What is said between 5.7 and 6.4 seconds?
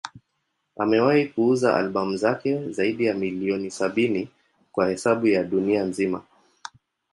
nzima.